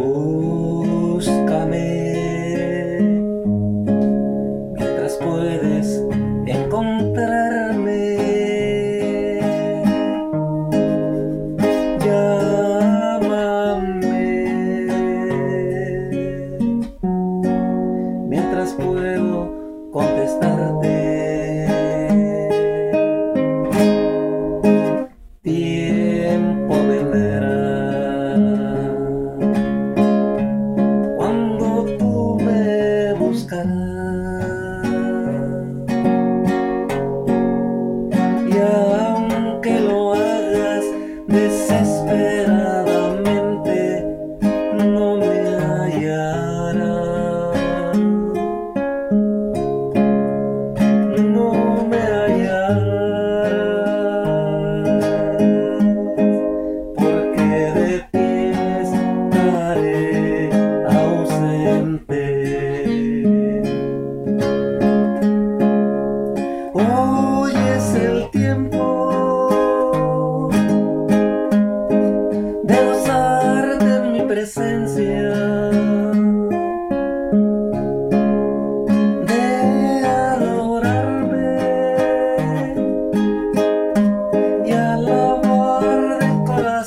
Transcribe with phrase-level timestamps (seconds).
[0.00, 0.27] Oh.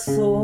[0.06, 0.41] flor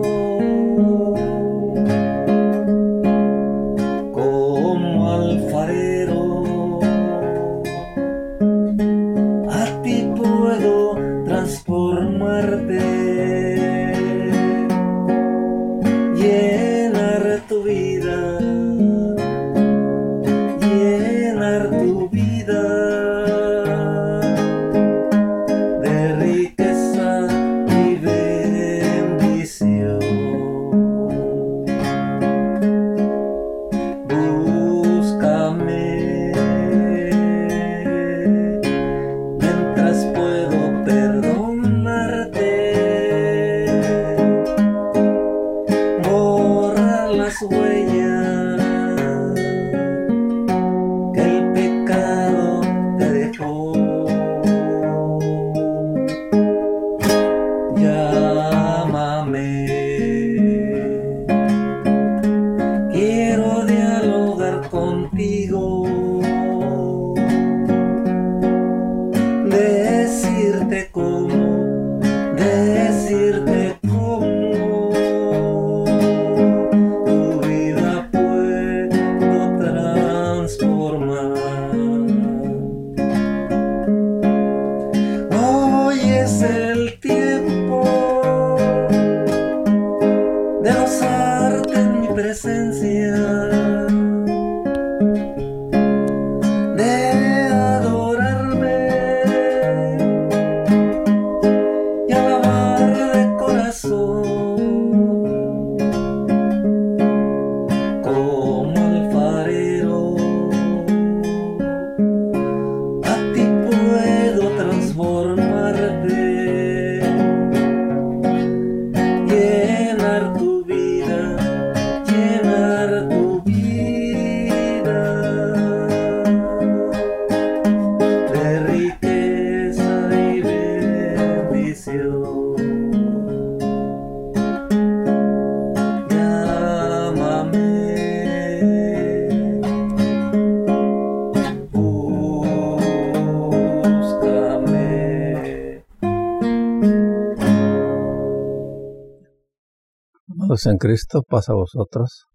[150.65, 152.25] en Cristo, pasa a vosotros.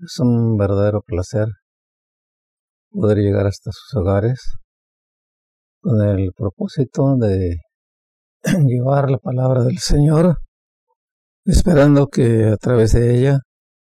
[0.00, 1.46] Es un verdadero placer
[2.90, 4.56] poder llegar hasta sus hogares
[5.80, 7.56] con el propósito de
[8.66, 10.36] llevar la palabra del Señor,
[11.44, 13.38] esperando que a través de ella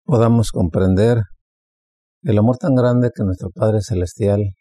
[0.06, 1.22] podamos comprender
[2.24, 4.54] el amor tan grande que nuestro Padre Celestial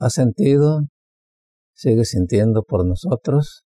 [0.00, 0.80] ha sentido,
[1.74, 3.62] sigue sintiendo por nosotros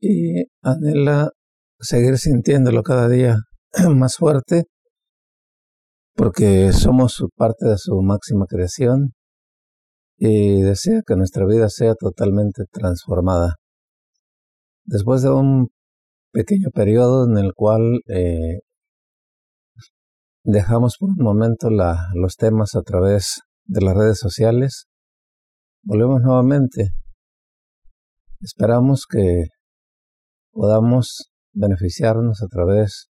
[0.00, 1.30] y anhela
[1.80, 3.36] seguir sintiéndolo cada día
[3.94, 4.64] más fuerte,
[6.14, 9.12] porque somos parte de su máxima creación
[10.16, 13.54] y desea que nuestra vida sea totalmente transformada.
[14.84, 15.68] Después de un
[16.32, 18.60] pequeño periodo en el cual eh,
[20.42, 24.86] dejamos por un momento la, los temas a través de las redes sociales,
[25.82, 26.90] volvemos nuevamente.
[28.40, 29.44] Esperamos que
[30.52, 33.08] podamos beneficiarnos a través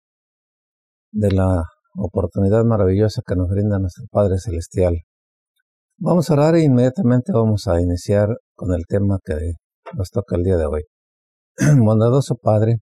[1.12, 1.64] de la
[1.96, 5.02] oportunidad maravillosa que nos brinda nuestro Padre Celestial.
[5.98, 9.36] Vamos a orar e inmediatamente vamos a iniciar con el tema que
[9.96, 10.84] nos toca el día de hoy.
[11.78, 12.78] Bondadoso Padre,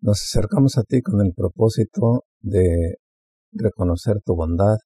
[0.00, 2.96] nos acercamos a ti con el propósito de
[3.52, 4.76] reconocer tu bondad,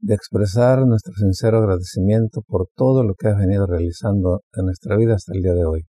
[0.00, 5.14] de expresar nuestro sincero agradecimiento por todo lo que has venido realizando en nuestra vida
[5.14, 5.82] hasta el día de hoy.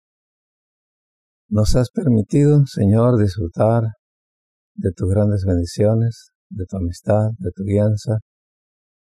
[1.48, 3.84] Nos has permitido, Señor, disfrutar
[4.74, 8.18] de tus grandes bendiciones, de tu amistad, de tu guianza,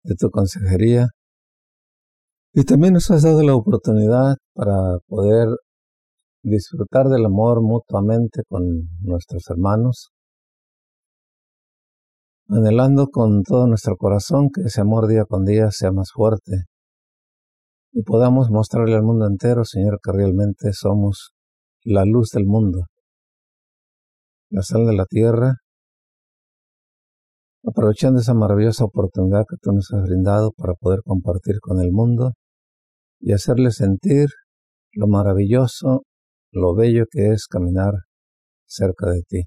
[0.05, 1.09] de tu consejería.
[2.55, 5.49] Y también nos has dado la oportunidad para poder
[6.43, 10.09] disfrutar del amor mutuamente con nuestros hermanos,
[12.49, 16.65] anhelando con todo nuestro corazón que ese amor día con día sea más fuerte
[17.93, 21.33] y podamos mostrarle al mundo entero, Señor, que realmente somos
[21.85, 22.87] la luz del mundo,
[24.50, 25.56] la sal de la tierra,
[27.65, 32.32] aprovechando esa maravillosa oportunidad que tú nos has brindado para poder compartir con el mundo
[33.21, 34.29] y hacerle sentir
[34.93, 36.03] lo maravilloso
[36.53, 37.94] lo bello que es caminar
[38.67, 39.43] cerca de ti.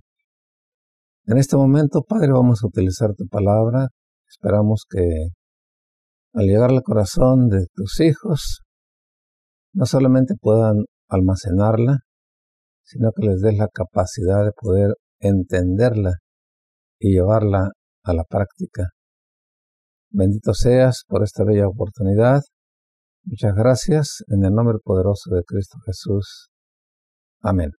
[1.25, 3.88] En este momento, Padre, vamos a utilizar tu palabra.
[4.27, 5.30] Esperamos que
[6.33, 8.62] al llegar al corazón de tus hijos,
[9.74, 12.00] no solamente puedan almacenarla,
[12.94, 16.18] sino que les des la capacidad de poder entenderla
[17.00, 17.72] y llevarla
[18.04, 18.90] a la práctica.
[20.12, 22.42] Bendito seas por esta bella oportunidad.
[23.24, 26.50] Muchas gracias en el nombre poderoso de Cristo Jesús.
[27.42, 27.72] Amén.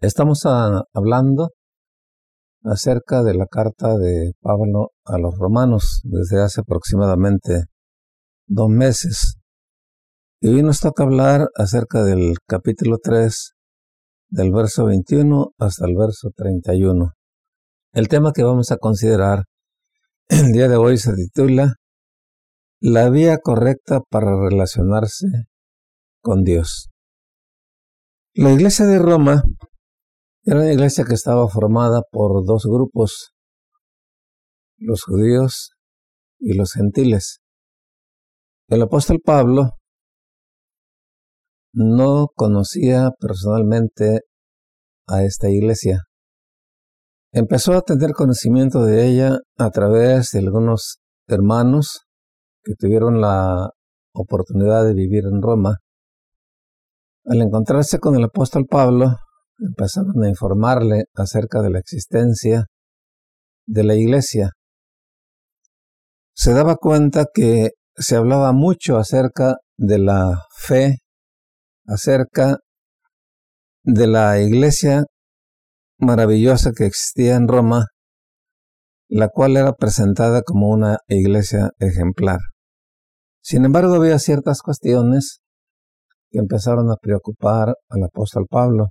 [0.00, 1.48] Estamos hablando
[2.62, 7.64] acerca de la carta de Pablo a los romanos desde hace aproximadamente
[8.46, 9.38] dos meses.
[10.46, 13.56] Y hoy nos toca hablar acerca del capítulo 3,
[14.28, 17.14] del verso 21 hasta el verso 31.
[17.92, 19.42] El tema que vamos a considerar
[20.28, 21.74] el día de hoy se titula
[22.78, 25.26] La vía correcta para relacionarse
[26.22, 26.90] con Dios.
[28.32, 29.42] La iglesia de Roma
[30.44, 33.32] era una iglesia que estaba formada por dos grupos,
[34.76, 35.72] los judíos
[36.38, 37.40] y los gentiles.
[38.68, 39.72] El apóstol Pablo
[41.76, 44.22] no conocía personalmente
[45.06, 46.00] a esta iglesia.
[47.32, 52.06] Empezó a tener conocimiento de ella a través de algunos hermanos
[52.64, 53.70] que tuvieron la
[54.12, 55.76] oportunidad de vivir en Roma
[57.28, 59.16] al encontrarse con el apóstol Pablo,
[59.58, 62.66] empezaron a informarle acerca de la existencia
[63.66, 64.52] de la iglesia.
[66.34, 70.98] Se daba cuenta que se hablaba mucho acerca de la fe,
[71.86, 72.58] acerca
[73.82, 75.04] de la iglesia
[75.98, 77.86] maravillosa que existía en Roma,
[79.08, 82.38] la cual era presentada como una iglesia ejemplar.
[83.40, 85.40] Sin embargo, había ciertas cuestiones
[86.30, 88.88] que empezaron a preocupar al apóstol Pablo.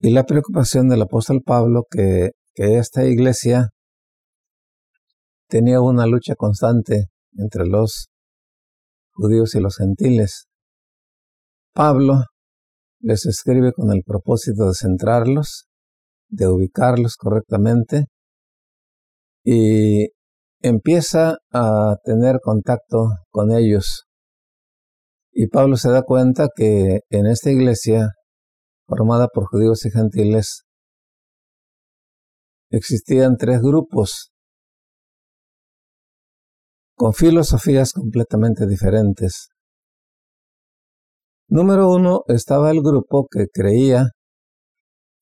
[0.00, 3.68] Y la preocupación del apóstol Pablo que, que esta iglesia
[5.48, 7.06] tenía una lucha constante
[7.36, 8.08] entre los
[9.12, 10.47] judíos y los gentiles.
[11.72, 12.24] Pablo
[13.00, 15.66] les escribe con el propósito de centrarlos,
[16.28, 18.06] de ubicarlos correctamente
[19.44, 20.08] y
[20.60, 24.08] empieza a tener contacto con ellos
[25.40, 28.08] y Pablo se da cuenta que en esta iglesia,
[28.88, 30.64] formada por judíos y gentiles,
[32.70, 34.32] existían tres grupos
[36.96, 39.50] con filosofías completamente diferentes.
[41.50, 44.10] Número uno estaba el grupo que creía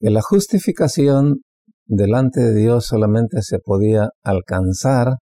[0.01, 1.43] que la justificación
[1.85, 5.19] delante de Dios solamente se podía alcanzar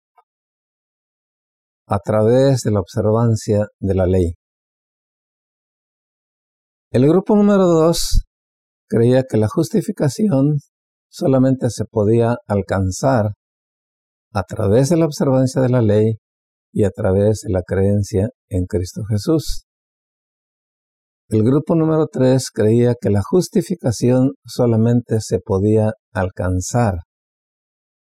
[1.87, 4.33] a través de la observancia de la ley.
[6.91, 8.25] El grupo número dos
[8.89, 10.57] creía que la justificación
[11.09, 13.35] solamente se podía alcanzar
[14.33, 16.17] a través de la observancia de la ley
[16.73, 19.68] y a través de la creencia en Cristo Jesús.
[21.31, 27.01] El grupo número tres creía que la justificación solamente se podía alcanzar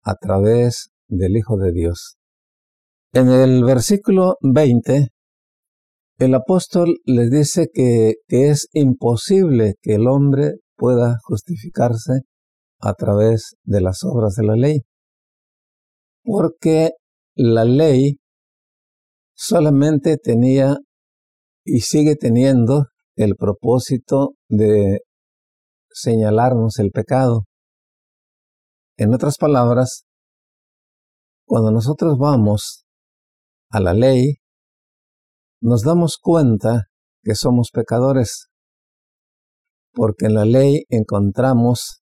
[0.04, 2.18] a través del Hijo de Dios.
[3.12, 5.08] En el versículo 20
[6.18, 12.20] el apóstol les dice que, es imposible que el hombre pueda justificarse
[12.78, 14.82] a través de las obras de la ley,
[16.22, 16.92] porque
[17.34, 18.18] la ley
[19.34, 20.76] solamente tenía
[21.64, 25.00] y sigue teniendo el propósito de
[25.90, 27.44] señalarnos el pecado,
[28.98, 30.04] En otras palabras,
[31.46, 32.86] cuando nosotros vamos
[33.70, 34.36] a la ley,
[35.60, 36.84] nos damos cuenta
[37.22, 38.48] que somos pecadores,
[39.92, 42.00] porque en la ley encontramos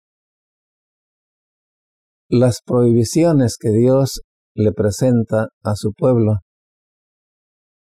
[2.27, 4.21] las prohibiciones que Dios
[4.55, 6.37] le presenta a su pueblo.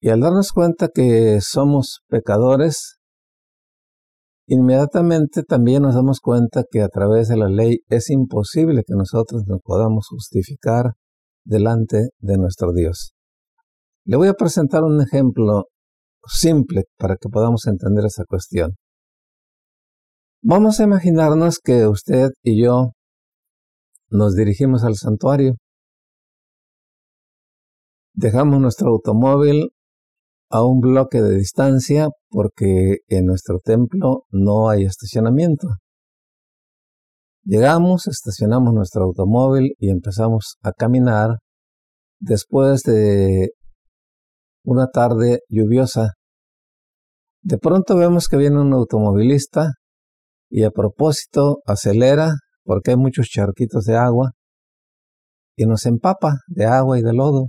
[0.01, 2.99] Y al darnos cuenta que somos pecadores,
[4.47, 9.45] inmediatamente también nos damos cuenta que a través de la ley es imposible que nosotros
[9.47, 10.93] nos podamos justificar
[11.45, 13.15] delante de nuestro Dios.
[14.05, 15.65] Le voy a presentar un ejemplo
[16.27, 18.77] simple para que podamos entender esa cuestión.
[20.43, 22.93] Vamos a imaginarnos que usted y yo
[24.11, 25.55] nos dirigimos al santuario.
[28.13, 29.71] Dejamos nuestro automóvil
[30.55, 35.67] a un bloque de distancia porque en nuestro templo no hay estacionamiento.
[37.43, 41.39] Llegamos, estacionamos nuestro automóvil y empezamos a caminar
[42.21, 43.51] después de
[44.65, 46.13] una tarde lluviosa.
[47.43, 49.73] De pronto vemos que viene un automovilista
[50.49, 54.31] y a propósito acelera porque hay muchos charquitos de agua
[55.57, 57.49] y nos empapa de agua y de lodo.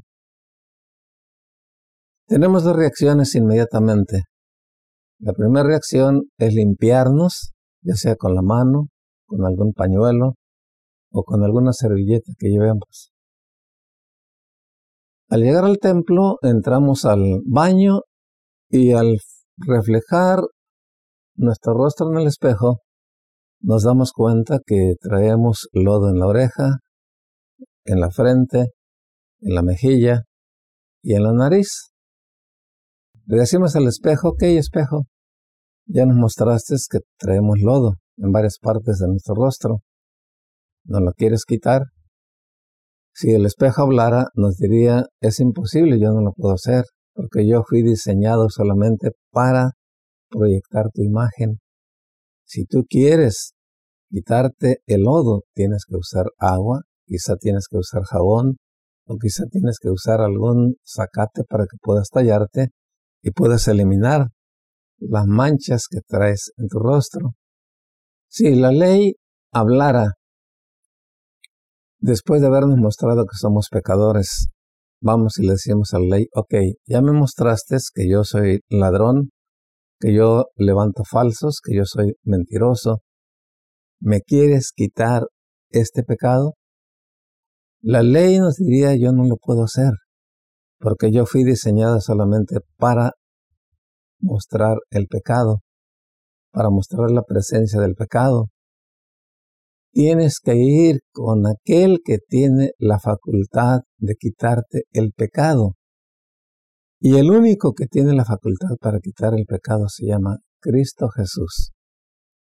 [2.28, 4.24] Tenemos dos reacciones inmediatamente.
[5.20, 7.54] La primera reacción es limpiarnos,
[7.84, 8.88] ya sea con la mano,
[9.28, 10.34] con algún pañuelo
[11.12, 13.12] o con alguna servilleta que llevemos.
[15.30, 18.02] Al llegar al templo entramos al baño
[18.70, 19.18] y al
[19.58, 20.40] reflejar
[21.36, 22.80] nuestro rostro en el espejo
[23.62, 26.80] nos damos cuenta que traemos lodo en la oreja,
[27.84, 28.72] en la frente,
[29.42, 30.24] en la mejilla
[31.04, 31.95] y en la nariz.
[33.28, 35.08] Le decimos al espejo, ok espejo,
[35.88, 39.80] ya nos mostraste que traemos lodo en varias partes de nuestro rostro.
[40.84, 41.86] ¿No lo quieres quitar?
[43.16, 46.84] Si el espejo hablara, nos diría, es imposible, yo no lo puedo hacer,
[47.16, 49.72] porque yo fui diseñado solamente para
[50.30, 51.60] proyectar tu imagen.
[52.46, 53.54] Si tú quieres
[54.12, 58.58] quitarte el lodo, tienes que usar agua, quizá tienes que usar jabón,
[59.08, 62.70] o quizá tienes que usar algún zacate para que puedas tallarte
[63.26, 64.28] y puedas eliminar
[65.00, 67.32] las manchas que traes en tu rostro.
[68.30, 69.16] Si la ley
[69.52, 70.14] hablara
[71.98, 74.50] después de habernos mostrado que somos pecadores,
[75.02, 76.54] vamos y le decimos a la ley, ok,
[76.86, 79.32] ya me mostraste que yo soy ladrón,
[80.00, 83.00] que yo levanto falsos, que yo soy mentiroso.
[84.00, 85.24] ¿Me quieres quitar
[85.72, 86.54] este pecado?
[87.82, 89.94] La ley nos diría yo no lo puedo hacer,
[90.86, 93.14] porque yo fui diseñada solamente para
[94.20, 95.62] mostrar el pecado,
[96.52, 98.50] para mostrar la presencia del pecado.
[99.92, 105.72] Tienes que ir con aquel que tiene la facultad de quitarte el pecado.
[107.00, 111.72] Y el único que tiene la facultad para quitar el pecado se llama Cristo Jesús.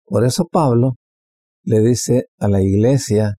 [0.04, 0.94] Por eso Pablo
[1.62, 3.36] le dice a la iglesia,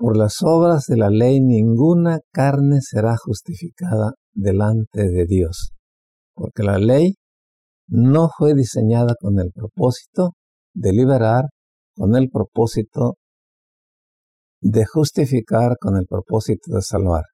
[0.00, 5.74] por las obras de la ley ninguna carne será justificada delante de Dios
[6.40, 7.16] porque la ley
[7.86, 10.30] no fue diseñada con el propósito
[10.74, 11.44] de liberar,
[11.94, 13.16] con el propósito
[14.62, 17.24] de justificar, con el propósito de salvar.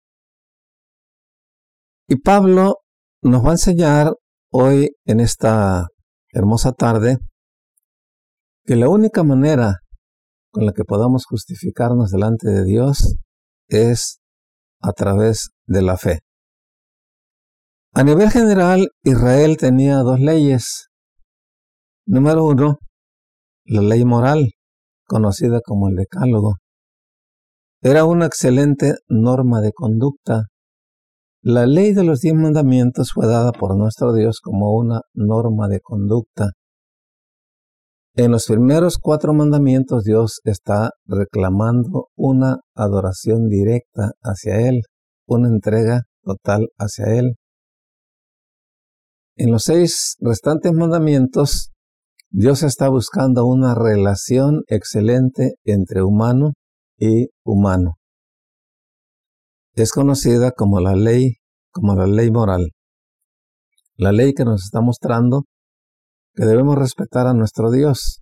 [2.08, 2.78] Y Pablo
[3.22, 4.12] nos va a enseñar
[4.50, 5.86] hoy en esta
[6.32, 7.18] hermosa tarde
[8.64, 9.76] que la única manera
[10.56, 13.16] con la que podamos justificarnos delante de Dios
[13.68, 14.20] es
[14.80, 16.20] a través de la fe.
[17.92, 20.88] A nivel general, Israel tenía dos leyes.
[22.06, 22.78] Número uno,
[23.66, 24.52] la ley moral,
[25.06, 26.54] conocida como el decálogo.
[27.82, 30.44] Era una excelente norma de conducta.
[31.42, 35.80] La ley de los diez mandamientos fue dada por nuestro Dios como una norma de
[35.80, 36.52] conducta.
[38.18, 44.84] En los primeros cuatro mandamientos Dios está reclamando una adoración directa hacia Él,
[45.26, 47.34] una entrega total hacia Él.
[49.36, 51.72] En los seis restantes mandamientos,
[52.30, 56.54] Dios está buscando una relación excelente entre humano
[56.98, 57.96] y humano.
[59.74, 61.34] Es conocida como la ley,
[61.70, 62.70] como la ley moral.
[63.96, 65.42] La ley que nos está mostrando
[66.36, 68.20] que debemos respetar a nuestro Dios.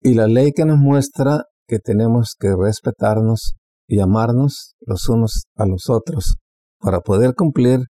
[0.00, 3.54] Y la ley que nos muestra que tenemos que respetarnos
[3.86, 6.34] y amarnos los unos a los otros
[6.78, 7.84] para poder cumplir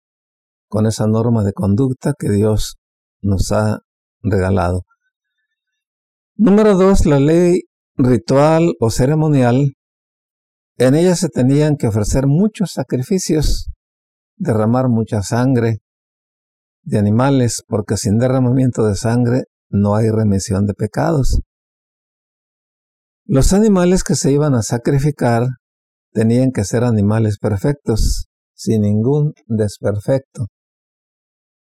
[0.68, 2.78] con esa norma de conducta que Dios
[3.22, 3.80] nos ha
[4.22, 4.82] regalado.
[6.36, 7.62] Número dos, la ley
[7.96, 9.74] ritual o ceremonial,
[10.78, 13.70] en ella se tenían que ofrecer muchos sacrificios,
[14.36, 15.83] derramar mucha sangre
[16.84, 21.40] de animales, porque sin derramamiento de sangre no hay remisión de pecados.
[23.26, 25.48] Los animales que se iban a sacrificar
[26.12, 30.48] tenían que ser animales perfectos, sin ningún desperfecto.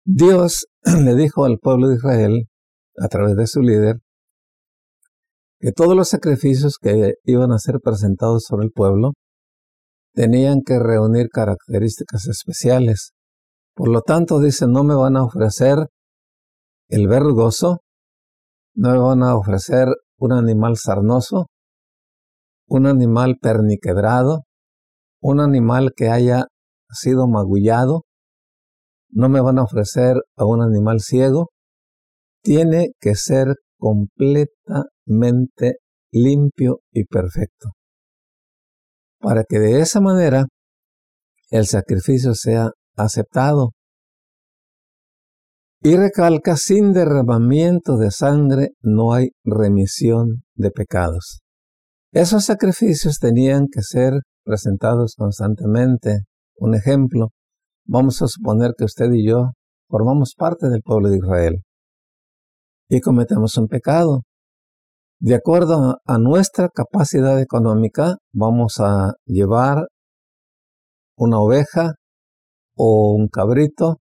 [0.04, 0.66] Dios
[1.04, 2.48] le dijo al pueblo de Israel,
[2.98, 3.96] a través de su líder,
[5.58, 9.12] que todos los sacrificios que iban a ser presentados sobre el pueblo
[10.14, 13.12] tenían que reunir características especiales.
[13.76, 15.88] Por lo tanto, dice, no me van a ofrecer
[16.88, 17.82] el verrugoso,
[18.74, 21.48] no me van a ofrecer un animal sarnoso,
[22.66, 24.44] un animal perniquebrado,
[25.20, 26.46] un animal que haya
[26.90, 28.04] sido magullado,
[29.10, 31.50] no me van a ofrecer a un animal ciego,
[32.42, 35.80] tiene que ser completamente
[36.10, 37.72] limpio y perfecto,
[39.20, 40.46] para que de esa manera
[41.50, 43.72] el sacrificio sea aceptado.
[45.82, 51.40] Y recalca, sin derramamiento de sangre no hay remisión de pecados.
[52.12, 56.20] Esos sacrificios tenían que ser presentados constantemente.
[56.56, 57.28] Un ejemplo,
[57.84, 59.50] vamos a suponer que usted y yo
[59.88, 61.62] formamos parte del pueblo de Israel
[62.88, 64.22] y cometemos un pecado.
[65.18, 69.86] De acuerdo a nuestra capacidad económica, vamos a llevar
[71.16, 71.94] una oveja
[72.76, 73.98] o un cabrito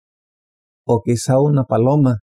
[0.85, 2.19] o quizá una paloma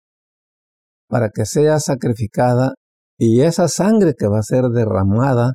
[1.09, 2.75] para que sea sacrificada
[3.19, 5.55] y esa sangre que va a ser derramada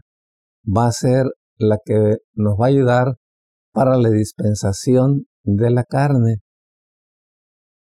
[0.66, 1.26] va a ser
[1.58, 3.16] la que nos va a ayudar
[3.74, 6.38] para la dispensación de la carne.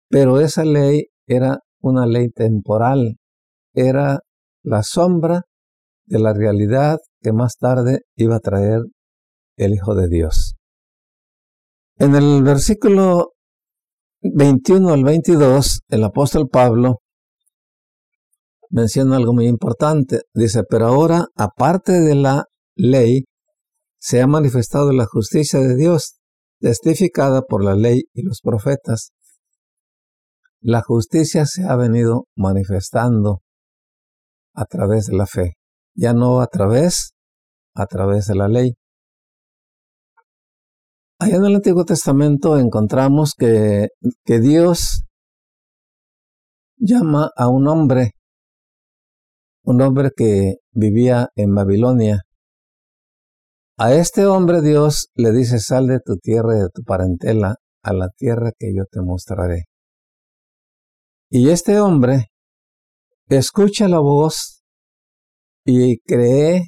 [0.09, 3.17] Pero esa ley era una ley temporal,
[3.75, 4.21] era
[4.63, 5.43] la sombra
[6.07, 8.81] de la realidad que más tarde iba a traer
[9.57, 10.57] el Hijo de Dios.
[11.99, 13.33] En el versículo
[14.21, 17.01] 21 al 22, el apóstol Pablo
[18.69, 20.21] menciona algo muy importante.
[20.35, 23.25] Dice, pero ahora, aparte de la ley,
[23.99, 26.19] se ha manifestado la justicia de Dios,
[26.61, 29.13] testificada por la ley y los profetas.
[30.61, 33.41] La justicia se ha venido manifestando
[34.53, 35.55] a través de la fe,
[35.95, 37.15] ya no a través,
[37.75, 38.75] a través de la ley.
[41.19, 43.89] Allá en el Antiguo Testamento encontramos que,
[44.27, 45.05] que Dios
[46.77, 48.11] llama a un hombre,
[49.65, 52.21] un hombre que vivía en Babilonia.
[53.79, 57.93] A este hombre Dios le dice, sal de tu tierra y de tu parentela a
[57.95, 59.65] la tierra que yo te mostraré.
[61.31, 62.27] Y este hombre
[63.29, 64.63] escucha la voz
[65.65, 66.67] y cree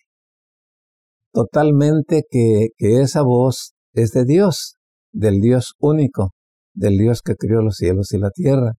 [1.34, 4.76] totalmente que, que esa voz es de Dios,
[5.12, 6.30] del Dios único,
[6.74, 8.74] del Dios que crió los cielos y la tierra.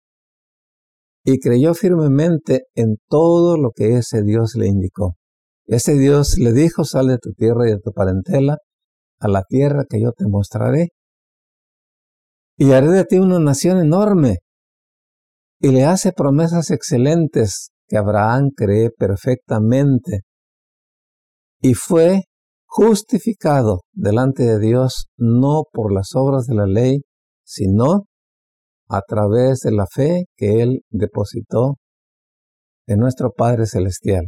[1.23, 5.15] Y creyó firmemente en todo lo que ese Dios le indicó.
[5.67, 8.57] Ese Dios le dijo, sal de tu tierra y de tu parentela
[9.19, 10.89] a la tierra que yo te mostraré.
[12.57, 14.37] Y haré de ti una nación enorme.
[15.61, 20.21] Y le hace promesas excelentes que Abraham cree perfectamente.
[21.61, 22.23] Y fue
[22.71, 27.01] justificado delante de Dios no por las obras de la ley,
[27.43, 28.05] sino
[28.87, 31.77] a través de la fe que Él depositó
[32.87, 34.27] en nuestro Padre Celestial.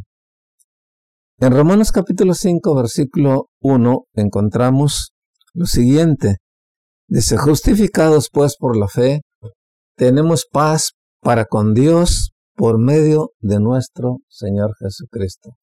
[1.38, 5.12] En Romanos capítulo 5, versículo 1 encontramos
[5.54, 6.38] lo siguiente.
[7.08, 9.22] Dice, justificados pues por la fe,
[9.96, 15.61] tenemos paz para con Dios por medio de nuestro Señor Jesucristo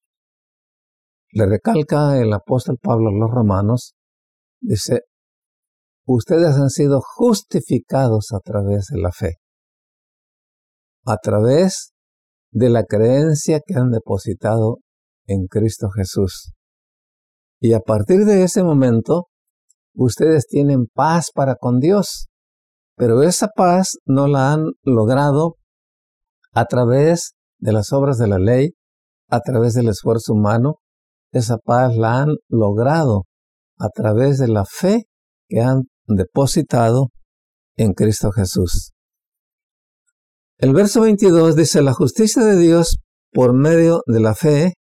[1.30, 3.94] le recalca el apóstol Pablo a los romanos,
[4.60, 5.02] dice,
[6.06, 9.34] ustedes han sido justificados a través de la fe,
[11.04, 11.92] a través
[12.50, 14.78] de la creencia que han depositado
[15.26, 16.52] en Cristo Jesús.
[17.60, 19.26] Y a partir de ese momento,
[19.94, 22.28] ustedes tienen paz para con Dios,
[22.96, 25.56] pero esa paz no la han logrado
[26.52, 28.70] a través de las obras de la ley,
[29.28, 30.76] a través del esfuerzo humano,
[31.32, 33.24] esa paz la han logrado
[33.78, 35.04] a través de la fe
[35.48, 37.08] que han depositado
[37.76, 38.92] en Cristo Jesús.
[40.58, 42.98] El verso 22 dice, la justicia de Dios
[43.32, 44.74] por medio de la fe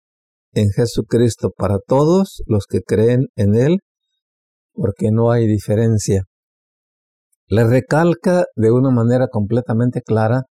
[0.52, 3.80] en Jesucristo para todos los que creen en Él,
[4.72, 6.22] porque no hay diferencia.
[7.48, 10.44] Le recalca de una manera completamente clara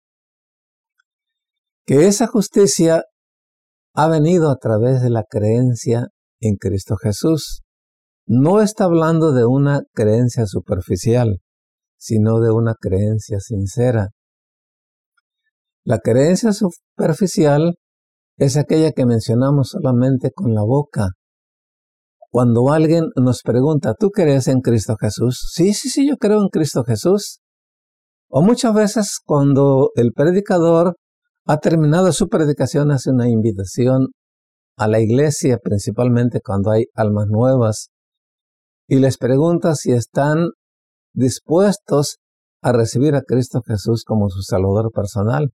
[1.86, 3.03] que esa justicia
[3.95, 6.08] ha venido a través de la creencia
[6.41, 7.62] en Cristo Jesús.
[8.27, 11.39] No está hablando de una creencia superficial,
[11.97, 14.10] sino de una creencia sincera.
[15.86, 17.75] La creencia superficial
[18.38, 21.10] es aquella que mencionamos solamente con la boca.
[22.29, 25.51] Cuando alguien nos pregunta, ¿tú crees en Cristo Jesús?
[25.53, 27.39] Sí, sí, sí, yo creo en Cristo Jesús.
[28.27, 30.97] O muchas veces cuando el predicador
[31.45, 34.08] ha terminado su predicación, hace una invitación
[34.77, 37.89] a la iglesia, principalmente cuando hay almas nuevas,
[38.88, 40.49] y les pregunta si están
[41.13, 42.17] dispuestos
[42.62, 45.51] a recibir a Cristo Jesús como su Salvador personal.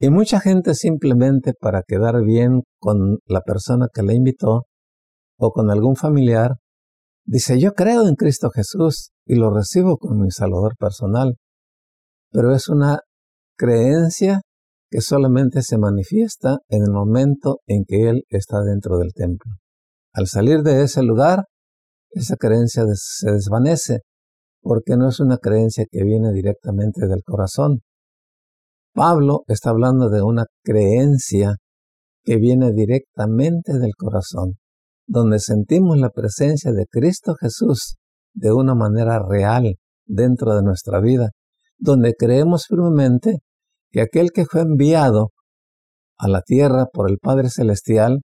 [0.00, 4.66] Y mucha gente simplemente para quedar bien con la persona que le invitó
[5.38, 6.56] o con algún familiar,
[7.24, 11.36] dice, yo creo en Cristo Jesús y lo recibo como mi Salvador personal.
[12.30, 13.00] Pero es una
[13.56, 14.42] creencia
[14.90, 19.52] que solamente se manifiesta en el momento en que Él está dentro del templo.
[20.12, 21.44] Al salir de ese lugar,
[22.10, 24.00] esa creencia se desvanece
[24.60, 27.80] porque no es una creencia que viene directamente del corazón,
[28.98, 31.54] Pablo está hablando de una creencia
[32.24, 34.54] que viene directamente del corazón,
[35.06, 37.94] donde sentimos la presencia de Cristo Jesús
[38.34, 41.30] de una manera real dentro de nuestra vida,
[41.78, 43.38] donde creemos firmemente
[43.90, 45.30] que aquel que fue enviado
[46.16, 48.20] a la tierra por el Padre Celestial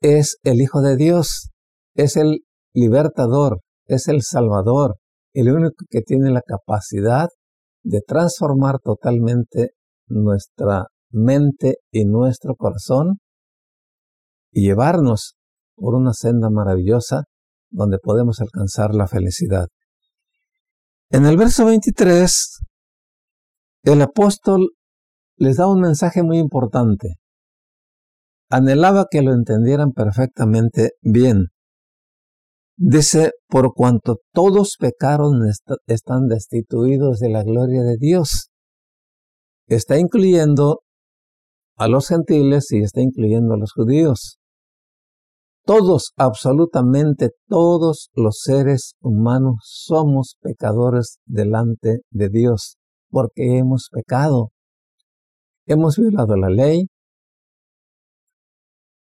[0.00, 1.50] es el Hijo de Dios,
[1.94, 2.40] es el
[2.74, 4.96] libertador, es el Salvador,
[5.32, 7.28] el único que tiene la capacidad
[7.82, 9.70] de transformar totalmente
[10.06, 13.18] nuestra mente y nuestro corazón
[14.50, 15.36] y llevarnos
[15.74, 17.24] por una senda maravillosa
[17.70, 19.68] donde podemos alcanzar la felicidad.
[21.10, 22.60] En el verso 23,
[23.90, 24.70] el apóstol
[25.36, 27.14] les da un mensaje muy importante.
[28.48, 31.48] Anhelaba que lo entendieran perfectamente bien.
[32.76, 35.40] Dice, por cuanto todos pecaron,
[35.86, 38.50] están destituidos de la gloria de Dios.
[39.66, 40.80] Está incluyendo
[41.76, 44.38] a los gentiles y está incluyendo a los judíos.
[45.64, 52.78] Todos, absolutamente todos los seres humanos somos pecadores delante de Dios,
[53.12, 54.48] porque hemos pecado.
[55.66, 56.86] Hemos violado la ley,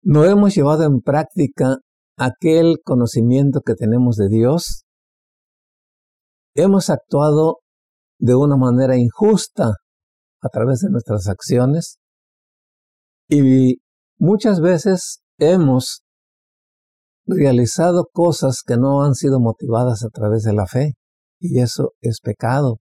[0.03, 1.77] no hemos llevado en práctica
[2.17, 4.85] aquel conocimiento que tenemos de Dios,
[6.55, 7.59] hemos actuado
[8.19, 9.75] de una manera injusta
[10.43, 11.99] a través de nuestras acciones
[13.29, 13.77] y
[14.19, 16.03] muchas veces hemos
[17.27, 20.95] realizado cosas que no han sido motivadas a través de la fe
[21.39, 22.80] y eso es pecado.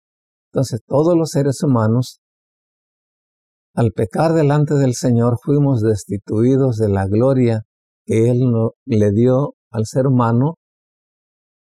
[0.56, 2.20] Entonces todos los seres humanos,
[3.74, 7.64] al pecar delante del Señor, fuimos destituidos de la gloria
[8.06, 8.40] que Él
[8.86, 10.54] le dio al ser humano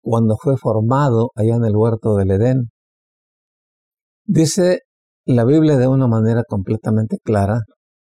[0.01, 2.71] cuando fue formado allá en el huerto del Edén.
[4.25, 4.79] Dice
[5.23, 7.59] la Biblia de una manera completamente clara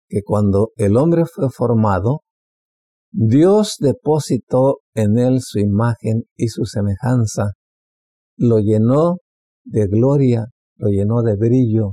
[0.09, 2.21] que cuando el hombre fue formado,
[3.11, 7.55] Dios depositó en él su imagen y su semejanza,
[8.37, 9.17] lo llenó
[9.65, 10.47] de gloria,
[10.81, 11.93] lo llenó de brillo,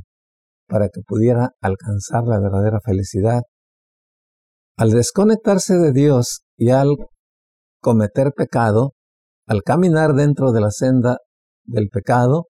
[0.68, 3.42] para que pudiera alcanzar la verdadera felicidad.
[4.78, 6.96] Al desconectarse de Dios y al
[7.82, 8.94] cometer pecado,
[9.46, 11.18] al caminar dentro de la senda
[11.66, 12.48] del pecado,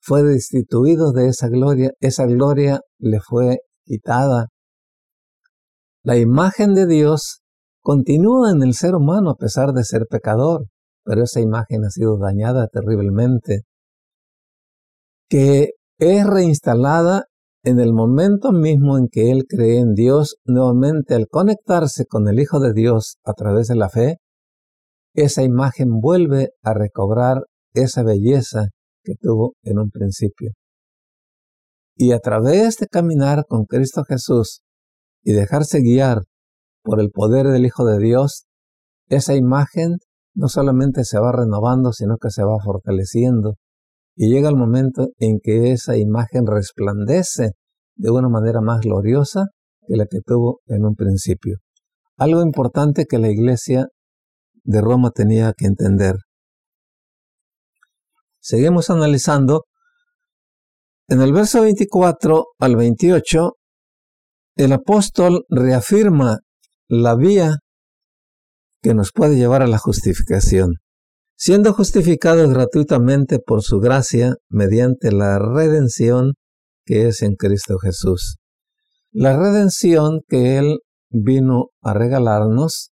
[0.00, 4.46] fue destituido de esa gloria, esa gloria le fue quitada.
[6.02, 7.40] La imagen de Dios
[7.82, 10.66] continúa en el ser humano a pesar de ser pecador,
[11.04, 13.62] pero esa imagen ha sido dañada terriblemente,
[15.28, 17.24] que es reinstalada
[17.64, 22.40] en el momento mismo en que él cree en Dios, nuevamente al conectarse con el
[22.40, 24.16] Hijo de Dios a través de la fe,
[25.14, 27.42] esa imagen vuelve a recobrar
[27.74, 28.68] esa belleza
[29.02, 30.52] que tuvo en un principio.
[31.96, 34.60] Y a través de caminar con Cristo Jesús
[35.24, 36.22] y dejarse guiar
[36.82, 38.44] por el poder del Hijo de Dios,
[39.08, 39.96] esa imagen
[40.34, 43.56] no solamente se va renovando, sino que se va fortaleciendo
[44.20, 47.52] y llega el momento en que esa imagen resplandece
[47.94, 49.46] de una manera más gloriosa
[49.86, 51.58] que la que tuvo en un principio.
[52.16, 53.86] Algo importante que la iglesia
[54.64, 56.16] de Roma tenía que entender.
[58.40, 59.66] Seguimos analizando.
[61.06, 63.52] En el verso 24 al 28,
[64.56, 66.40] el apóstol reafirma
[66.88, 67.58] la vía
[68.82, 70.74] que nos puede llevar a la justificación
[71.38, 76.34] siendo justificados gratuitamente por su gracia mediante la redención
[76.84, 78.38] que es en Cristo Jesús.
[79.12, 82.90] La redención que Él vino a regalarnos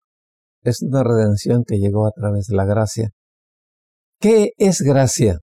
[0.61, 3.11] es una redención que llegó a través de la gracia.
[4.19, 5.39] ¿Qué es gracia?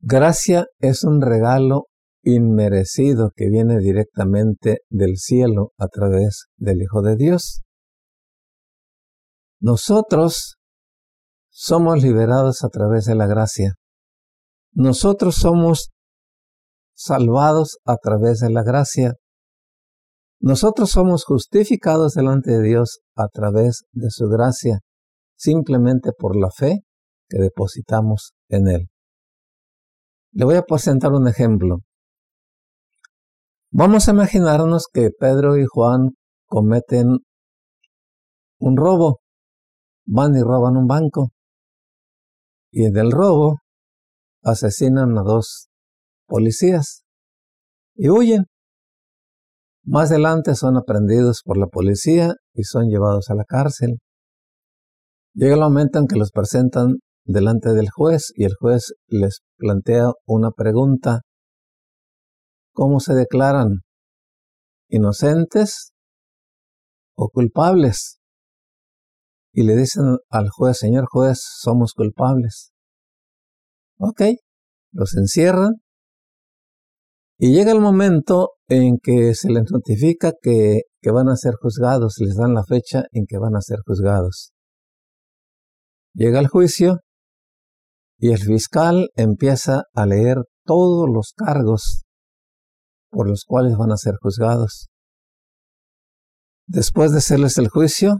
[0.00, 1.88] Gracia es un regalo
[2.22, 7.62] inmerecido que viene directamente del cielo a través del Hijo de Dios.
[9.60, 10.56] Nosotros
[11.64, 13.74] somos liberados a través de la gracia.
[14.72, 15.90] Nosotros somos
[16.92, 19.12] salvados a través de la gracia.
[20.40, 24.80] Nosotros somos justificados delante de Dios a través de su gracia,
[25.36, 26.80] simplemente por la fe
[27.28, 28.88] que depositamos en Él.
[30.32, 31.76] Le voy a presentar un ejemplo.
[33.70, 37.18] Vamos a imaginarnos que Pedro y Juan cometen
[38.58, 39.20] un robo.
[40.04, 41.30] Van y roban un banco.
[42.72, 43.58] Y en el robo
[44.42, 45.68] asesinan a dos
[46.26, 47.04] policías
[47.94, 48.46] y huyen.
[49.84, 53.98] Más adelante son aprendidos por la policía y son llevados a la cárcel.
[55.34, 60.06] Llega el momento en que los presentan delante del juez y el juez les plantea
[60.26, 61.20] una pregunta.
[62.72, 63.80] ¿Cómo se declaran?
[64.88, 65.92] ¿Inocentes
[67.16, 68.21] o culpables?
[69.52, 72.72] Y le dicen al juez, señor juez, somos culpables.
[73.98, 74.22] Ok,
[74.92, 75.82] los encierran
[77.44, 82.14] y llega el momento en que se les notifica que, que van a ser juzgados,
[82.18, 84.52] les dan la fecha en que van a ser juzgados.
[86.14, 87.00] Llega el juicio
[88.18, 92.04] y el fiscal empieza a leer todos los cargos
[93.10, 94.88] por los cuales van a ser juzgados.
[96.68, 98.18] Después de hacerles el juicio,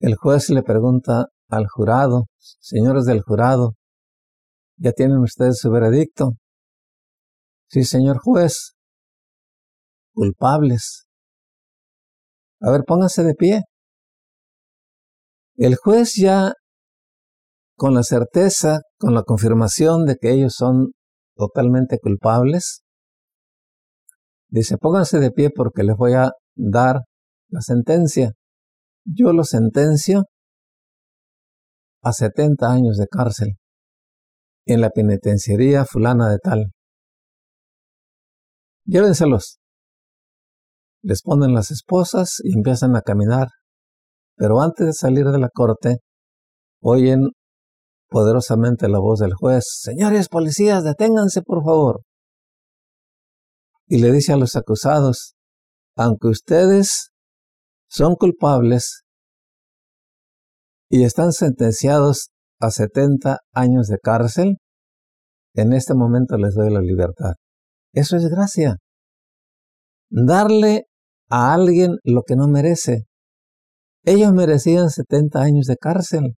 [0.00, 3.74] el juez le pregunta al jurado, señores del jurado,
[4.76, 6.32] ¿ya tienen ustedes su veredicto?
[7.68, 8.74] Sí, señor juez.
[10.12, 11.06] Culpables.
[12.60, 13.62] A ver, pónganse de pie.
[15.56, 16.52] El juez ya,
[17.76, 20.92] con la certeza, con la confirmación de que ellos son
[21.34, 22.82] totalmente culpables,
[24.48, 27.00] dice, pónganse de pie porque les voy a dar
[27.48, 28.32] la sentencia.
[29.08, 30.24] Yo lo sentencio
[32.02, 33.56] a 70 años de cárcel
[34.66, 36.72] en la penitenciaría fulana de tal.
[38.84, 39.58] Llévenselos.
[41.02, 43.46] Les ponen las esposas y empiezan a caminar.
[44.36, 45.98] Pero antes de salir de la corte,
[46.82, 47.28] oyen
[48.08, 52.02] poderosamente la voz del juez, Señores policías, deténganse por favor.
[53.86, 55.34] Y le dice a los acusados,
[55.96, 57.12] aunque ustedes
[57.88, 59.02] son culpables
[60.88, 64.56] y están sentenciados a 70 años de cárcel,
[65.54, 67.32] en este momento les doy la libertad.
[67.92, 68.76] Eso es gracia.
[70.10, 70.84] Darle
[71.28, 73.04] a alguien lo que no merece.
[74.04, 76.34] Ellos merecían 70 años de cárcel.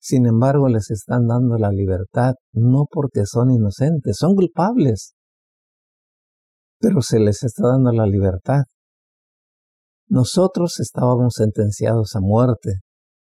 [0.00, 5.12] Sin embargo, les están dando la libertad no porque son inocentes, son culpables.
[6.78, 8.62] Pero se les está dando la libertad.
[10.10, 12.80] Nosotros estábamos sentenciados a muerte.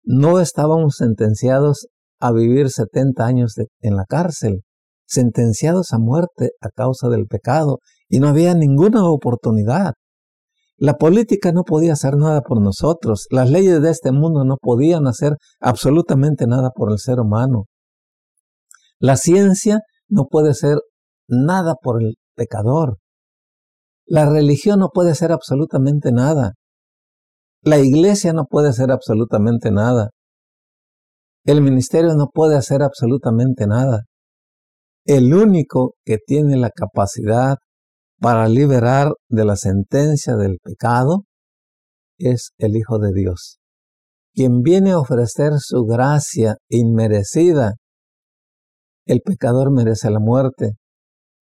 [0.04, 1.88] No estábamos sentenciados
[2.20, 4.62] a vivir 70 años en la cárcel
[5.06, 9.94] sentenciados a muerte a causa del pecado y no había ninguna oportunidad.
[10.78, 15.08] La política no podía hacer nada por nosotros, las leyes de este mundo no podían
[15.08, 17.66] hacer absolutamente nada por el ser humano.
[19.00, 20.80] La ciencia no puede hacer
[21.28, 22.98] nada por el pecador.
[24.06, 26.54] La religión no puede hacer absolutamente nada.
[27.66, 30.10] La iglesia no puede hacer absolutamente nada.
[31.46, 34.02] El ministerio no puede hacer absolutamente nada.
[35.06, 37.56] El único que tiene la capacidad
[38.20, 41.24] para liberar de la sentencia del pecado
[42.18, 43.60] es el Hijo de Dios,
[44.34, 47.76] quien viene a ofrecer su gracia inmerecida.
[49.06, 50.72] El pecador merece la muerte,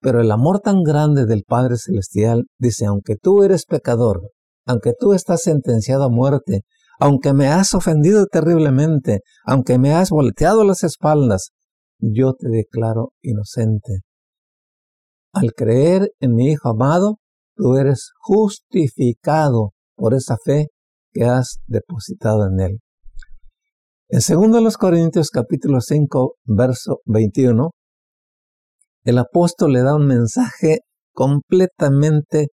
[0.01, 4.31] pero el amor tan grande del Padre Celestial dice, aunque tú eres pecador,
[4.66, 6.62] aunque tú estás sentenciado a muerte,
[7.01, 11.51] aunque me has ofendido terriblemente, aunque me has volteado las espaldas,
[11.98, 14.01] yo te declaro inocente.
[15.33, 17.16] Al creer en mi Hijo amado,
[17.57, 20.66] tú eres justificado por esa fe
[21.12, 22.79] que has depositado en Él.
[24.09, 27.70] En 2 Corintios capítulo 5, verso 21,
[29.05, 30.81] el apóstol le da un mensaje
[31.12, 32.48] completamente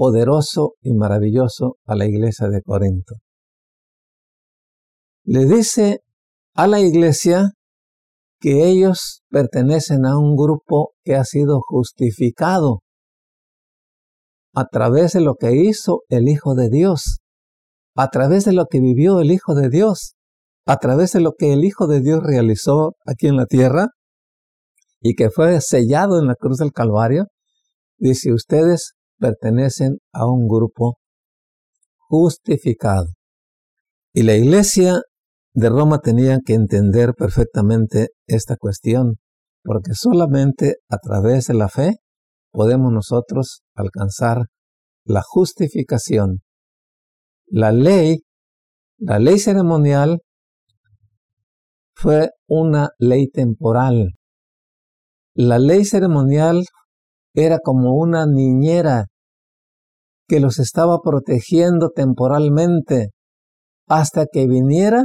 [0.00, 3.16] poderoso y maravilloso a la iglesia de Corinto.
[5.24, 6.00] Le dice
[6.54, 7.50] a la iglesia
[8.40, 12.78] que ellos pertenecen a un grupo que ha sido justificado.
[14.54, 17.20] a través de lo que hizo el Hijo de Dios,
[17.94, 20.14] a través de lo que vivió el Hijo de Dios,
[20.64, 23.88] a través de lo que el Hijo de Dios realizó aquí en la tierra
[25.02, 27.26] y que fue sellado en la cruz del Calvario,
[27.98, 30.98] dice ustedes pertenecen a un grupo
[31.98, 33.06] justificado.
[34.12, 35.02] Y la iglesia
[35.52, 39.16] de Roma tenía que entender perfectamente esta cuestión,
[39.62, 41.96] porque solamente a través de la fe
[42.50, 44.46] podemos nosotros alcanzar
[45.04, 46.40] la justificación.
[47.46, 48.22] La ley,
[48.98, 50.20] la ley ceremonial,
[51.94, 54.14] fue una ley temporal.
[55.34, 56.64] La ley ceremonial
[57.34, 59.06] era como una niñera
[60.28, 63.10] que los estaba protegiendo temporalmente
[63.88, 65.02] hasta que viniera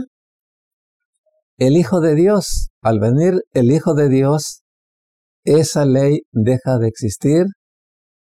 [1.58, 2.70] el Hijo de Dios.
[2.82, 4.62] Al venir el Hijo de Dios,
[5.44, 7.46] esa ley deja de existir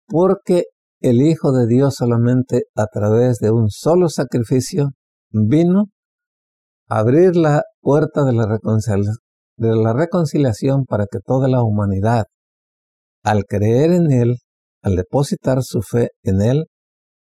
[0.06, 0.64] porque
[1.00, 4.90] el Hijo de Dios solamente a través de un solo sacrificio
[5.30, 5.86] vino
[6.88, 8.46] a abrir la puerta de la,
[9.56, 12.24] de la reconciliación para que toda la humanidad,
[13.22, 14.36] al creer en Él,
[14.82, 16.64] al depositar su fe en Él,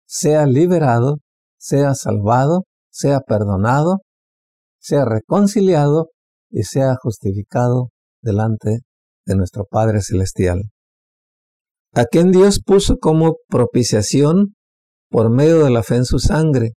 [0.06, 1.18] sea liberado,
[1.58, 3.98] sea salvado, sea perdonado,
[4.78, 6.10] sea reconciliado
[6.50, 7.90] y sea justificado
[8.22, 8.80] delante
[9.26, 10.62] de nuestro Padre Celestial.
[11.92, 14.54] A quien Dios puso como propiciación
[15.08, 16.72] por medio de la fe en su sangre,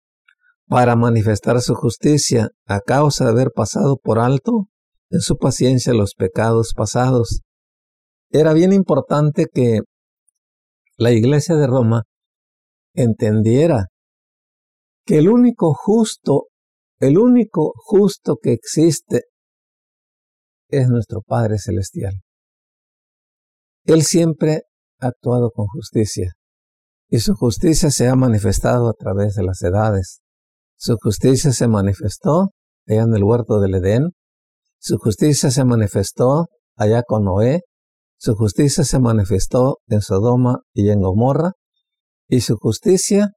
[0.69, 4.67] para manifestar su justicia a causa de haber pasado por alto
[5.09, 7.41] en su paciencia los pecados pasados.
[8.31, 9.79] Era bien importante que
[10.97, 12.03] la iglesia de Roma
[12.93, 13.87] entendiera
[15.05, 16.47] que el único justo,
[16.99, 19.23] el único justo que existe
[20.67, 22.13] es nuestro Padre Celestial.
[23.85, 24.63] Él siempre
[24.99, 26.33] ha actuado con justicia
[27.07, 30.21] y su justicia se ha manifestado a través de las edades.
[30.77, 32.51] Su justicia se manifestó
[32.87, 34.11] allá en el huerto del Edén.
[34.77, 37.61] Su justicia se manifestó allá con Noé.
[38.21, 41.53] Su justicia se manifestó en Sodoma y en Gomorra.
[42.27, 43.29] Y su justicia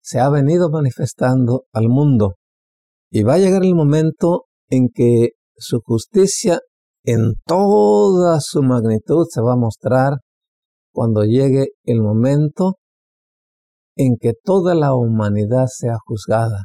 [0.00, 2.36] se ha venido manifestando al mundo.
[3.10, 6.60] Y va a llegar el momento en que su justicia
[7.04, 10.14] en toda su magnitud se va a mostrar
[10.90, 12.76] cuando llegue el momento
[13.94, 16.64] en que toda la humanidad sea juzgada.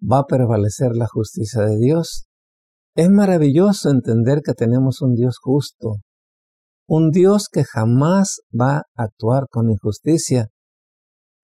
[0.00, 2.26] Va a prevalecer la justicia de Dios.
[2.94, 5.96] Es maravilloso entender que tenemos un Dios justo,
[6.88, 10.46] un Dios que jamás va a actuar con injusticia.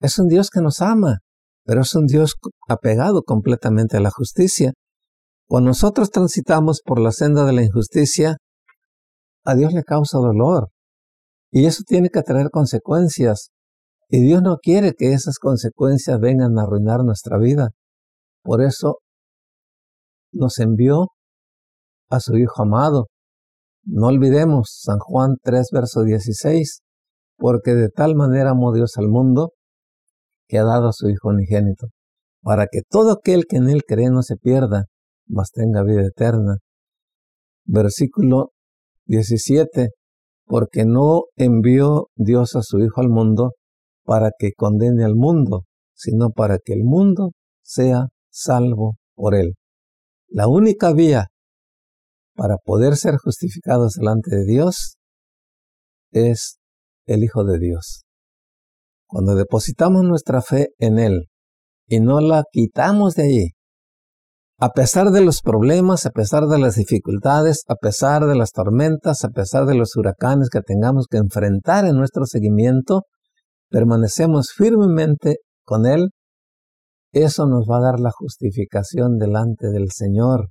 [0.01, 1.19] Es un Dios que nos ama,
[1.65, 2.35] pero es un Dios
[2.67, 4.73] apegado completamente a la justicia.
[5.47, 8.39] Cuando nosotros transitamos por la senda de la injusticia,
[9.45, 10.71] a Dios le causa dolor.
[11.51, 13.51] Y eso tiene que traer consecuencias.
[14.09, 17.69] Y Dios no quiere que esas consecuencias vengan a arruinar nuestra vida.
[18.43, 19.01] Por eso
[20.33, 21.09] nos envió
[22.09, 23.09] a su Hijo amado.
[23.87, 26.81] No olvidemos San Juan 3, verso 16,
[27.37, 29.53] porque de tal manera amó Dios al mundo
[30.49, 31.89] que ha dado a su Hijo unigénito,
[32.43, 34.85] para que todo aquel que en él cree no se pierda,
[35.27, 36.57] mas tenga vida eterna.
[37.67, 38.53] Versículo
[39.07, 39.89] 17.
[40.47, 43.53] Porque no envió Dios a su Hijo al mundo
[44.05, 45.63] para que condene al mundo,
[45.95, 47.31] sino para que el mundo
[47.63, 49.55] sea salvo por él.
[50.29, 51.29] La única vía
[52.35, 54.97] para poder ser justificados delante de Dios
[56.11, 56.59] es
[57.07, 58.05] el Hijo de Dios.
[59.07, 61.29] Cuando depositamos nuestra fe en Él
[61.87, 63.51] y no la quitamos de allí,
[64.59, 69.25] a pesar de los problemas, a pesar de las dificultades, a pesar de las tormentas,
[69.25, 73.03] a pesar de los huracanes que tengamos que enfrentar en nuestro seguimiento,
[73.69, 76.11] permanecemos firmemente con Él,
[77.13, 80.49] eso nos va a dar la justificación delante del Señor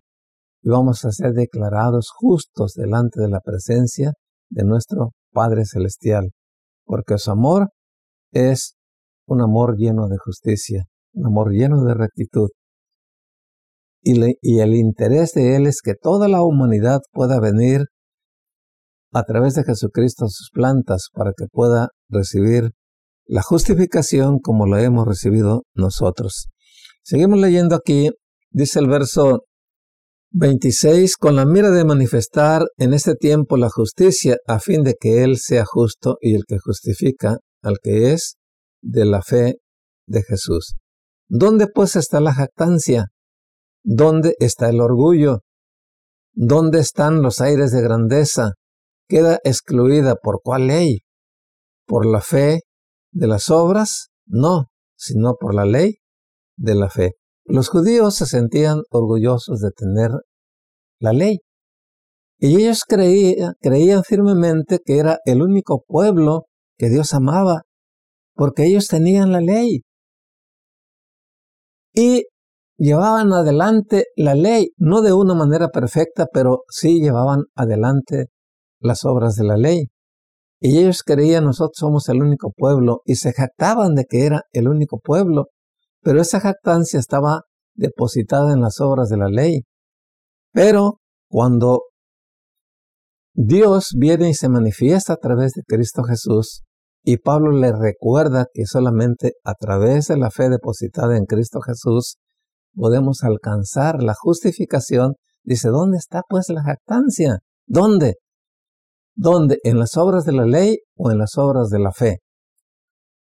[0.64, 4.14] y vamos a ser declarados justos delante de la presencia
[4.50, 6.32] de nuestro Padre Celestial,
[6.86, 7.70] porque su amor
[8.32, 8.76] es
[9.28, 12.50] un amor lleno de justicia, un amor lleno de rectitud,
[14.04, 17.86] y, el interés de Él es que toda la humanidad pueda venir
[19.14, 22.72] a través de Jesucristo a sus plantas para que pueda recibir
[23.26, 26.50] la justificación como lo hemos recibido nosotros.
[27.02, 28.10] Seguimos leyendo aquí,
[28.50, 29.44] dice el verso
[30.36, 35.24] 26, con la mira de manifestar en este tiempo la justicia a fin de que
[35.24, 38.38] Él sea justo y el que justifica al que es
[38.82, 39.58] de la fe
[40.08, 40.74] de Jesús.
[41.30, 43.10] ¿Dónde pues está la jactancia?
[43.84, 45.42] ¿Dónde está el orgullo?
[46.34, 48.54] ¿Dónde están los aires de grandeza?
[49.08, 51.02] Queda excluida por cuál ley?
[51.86, 52.62] Por la fe
[53.12, 55.98] de las obras, no, sino por la ley
[56.58, 57.12] de la fe.
[57.46, 60.12] Los judíos se sentían orgullosos de tener
[61.00, 61.40] la ley.
[62.40, 66.46] Y ellos creían, creían firmemente que era el único pueblo
[66.78, 67.64] que Dios amaba,
[68.36, 69.82] porque ellos tenían la ley.
[71.94, 72.24] Y
[72.78, 78.28] llevaban adelante la ley, no de una manera perfecta, pero sí llevaban adelante
[78.80, 79.88] las obras de la ley.
[80.60, 84.70] Y ellos creían nosotros somos el único pueblo y se jactaban de que era el
[84.70, 85.48] único pueblo,
[86.04, 87.42] pero esa jactancia estaba
[87.76, 89.62] depositada en las obras de la ley.
[90.52, 91.00] Pero
[91.30, 91.84] cuando
[93.34, 96.64] Dios viene y se manifiesta a través de Cristo Jesús,
[97.06, 102.18] y Pablo le recuerda que solamente a través de la fe depositada en Cristo Jesús
[102.76, 105.16] podemos alcanzar la justificación.
[105.44, 107.40] Dice, ¿dónde está pues la jactancia?
[107.66, 108.16] ¿Dónde?
[109.16, 109.60] ¿Dónde?
[109.64, 112.20] ¿En las obras de la ley o en las obras de la fe?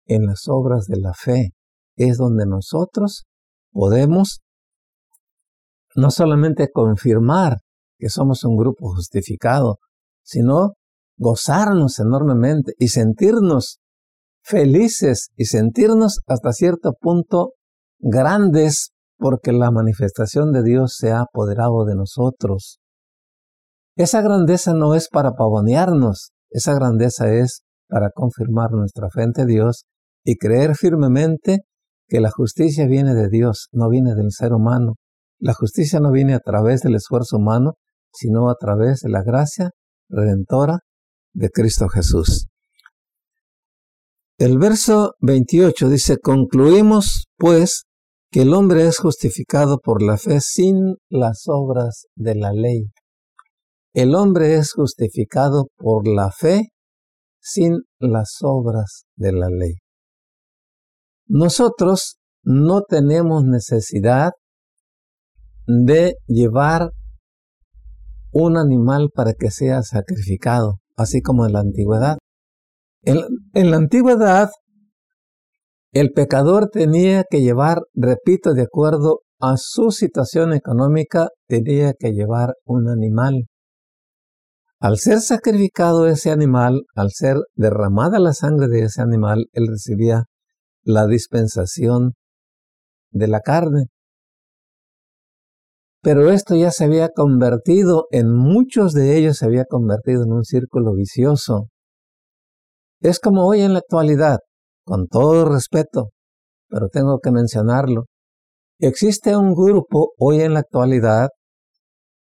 [0.07, 1.51] En las obras de la fe
[1.97, 3.25] es donde nosotros
[3.73, 4.41] podemos
[5.95, 7.59] no solamente confirmar
[7.99, 9.79] que somos un grupo justificado,
[10.23, 10.75] sino
[11.17, 13.79] gozarnos enormemente y sentirnos
[14.43, 17.53] felices y sentirnos hasta cierto punto
[17.99, 22.79] grandes porque la manifestación de Dios se ha apoderado de nosotros.
[23.97, 29.85] Esa grandeza no es para pavonearnos, esa grandeza es para confirmar nuestra fe ante Dios
[30.25, 31.61] y creer firmemente
[32.09, 34.95] que la justicia viene de Dios, no viene del ser humano.
[35.39, 37.75] La justicia no viene a través del esfuerzo humano,
[38.13, 39.71] sino a través de la gracia
[40.09, 40.81] redentora
[41.33, 42.47] de Cristo Jesús.
[44.39, 47.85] El verso 28 dice, concluimos pues
[48.31, 52.91] que el hombre es justificado por la fe sin las obras de la ley.
[53.93, 56.71] El hombre es justificado por la fe
[57.41, 59.75] sin las obras de la ley.
[61.27, 64.33] Nosotros no tenemos necesidad
[65.67, 66.91] de llevar
[68.33, 72.19] un animal para que sea sacrificado, así como en la antigüedad.
[73.03, 74.51] En, la antigüedad
[75.93, 82.55] el pecador tenía que llevar, repito, de acuerdo a su situación económica, tenía que llevar
[82.65, 83.47] un animal.
[84.81, 90.25] Al ser sacrificado ese animal, al ser derramada la sangre de ese animal, él recibía
[90.85, 92.15] la dispensación
[93.11, 93.87] de la carne.
[96.03, 100.45] Pero esto ya se había convertido, en muchos de ellos se había convertido en un
[100.45, 101.69] círculo vicioso.
[103.01, 104.39] Es como hoy en la actualidad
[104.85, 106.11] con todo respeto,
[106.69, 108.05] pero tengo que mencionarlo.
[108.79, 111.29] Existe un grupo hoy en la actualidad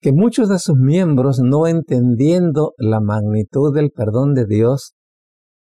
[0.01, 4.93] que muchos de sus miembros, no entendiendo la magnitud del perdón de Dios,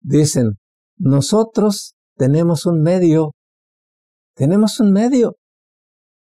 [0.01, 0.53] dicen,
[0.97, 3.33] nosotros tenemos un medio,
[4.35, 5.37] tenemos un medio,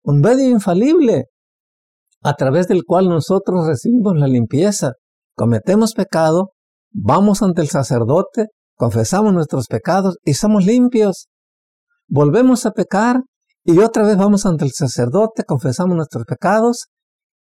[0.03, 1.26] un medio infalible,
[2.22, 4.93] a través del cual nosotros recibimos la limpieza.
[5.37, 6.53] Cometemos pecado,
[6.91, 11.28] vamos ante el sacerdote, confesamos nuestros pecados y somos limpios.
[12.09, 13.20] Volvemos a pecar
[13.62, 16.87] y otra vez vamos ante el sacerdote, confesamos nuestros pecados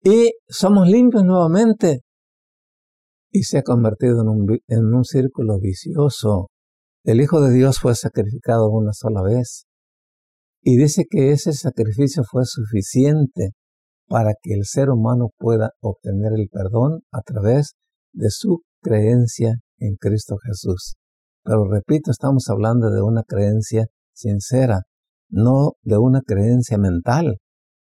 [0.04, 2.02] y somos limpios nuevamente.
[3.30, 6.50] Y se ha convertido en un, en un círculo vicioso.
[7.06, 9.66] El Hijo de Dios fue sacrificado una sola vez.
[10.62, 13.50] Y dice que ese sacrificio fue suficiente
[14.08, 17.74] para que el ser humano pueda obtener el perdón a través
[18.14, 20.96] de su creencia en Cristo Jesús.
[21.44, 24.84] Pero repito, estamos hablando de una creencia sincera,
[25.30, 27.36] no de una creencia mental,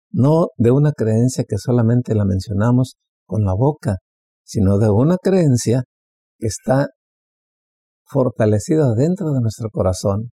[0.10, 2.96] no de una creencia que solamente la mencionamos
[3.28, 3.98] con la boca,
[4.44, 5.84] sino de una creencia
[6.40, 6.88] que está
[8.12, 10.32] fortalecida dentro de nuestro corazón,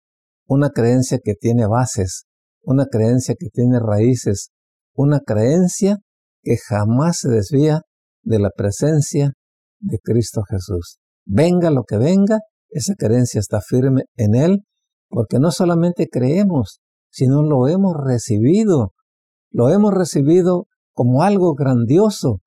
[0.47, 2.23] una creencia que tiene bases,
[2.63, 4.49] una creencia que tiene raíces,
[4.93, 5.97] una creencia
[6.41, 7.81] que jamás se desvía
[8.23, 9.33] de la presencia
[9.79, 10.97] de Cristo Jesús.
[11.25, 14.63] Venga lo que venga, esa creencia está firme en Él
[15.09, 16.79] porque no solamente creemos,
[17.11, 18.93] sino lo hemos recibido.
[19.51, 22.39] Lo hemos recibido como algo grandioso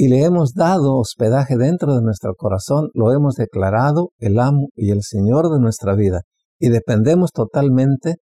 [0.00, 2.88] y le hemos dado hospedaje dentro de nuestro corazón.
[2.94, 6.22] Lo hemos declarado el amo y el Señor de nuestra vida
[6.58, 8.14] y dependemos totalmente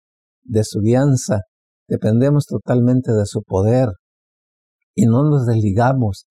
[0.42, 1.42] de su guianza,
[1.86, 3.90] dependemos totalmente de su poder
[4.96, 6.24] y no nos desligamos.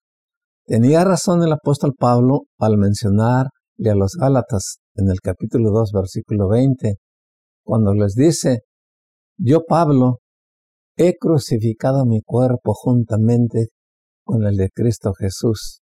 [0.66, 6.48] Tenía razón el apóstol Pablo al mencionar a los Gálatas en el capítulo 2, versículo
[6.50, 6.96] 20,
[7.64, 8.64] cuando les dice,
[9.38, 10.18] yo Pablo
[10.98, 13.68] he crucificado mi cuerpo juntamente
[14.28, 15.80] con el de Cristo Jesús,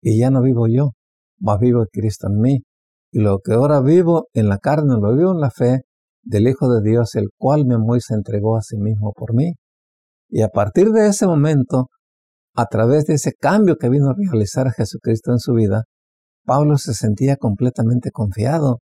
[0.00, 0.92] y ya no vivo yo,
[1.46, 2.58] va vivo Cristo en mí.
[3.12, 5.82] y lo que ahora vivo en la carne lo vivo en la fe
[6.22, 9.34] del Hijo de Dios, el cual me amó y se entregó a sí mismo por
[9.34, 9.52] mí.
[10.30, 11.88] Y a partir de ese momento,
[12.54, 15.84] a través de ese cambio que vino a realizar Jesucristo en su vida,
[16.46, 18.78] Pablo se sentía completamente confiado.